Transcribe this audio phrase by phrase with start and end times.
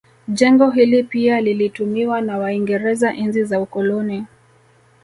[0.27, 4.25] Jengo hili pia lilitumiwa na waingereza enzi za ukoloni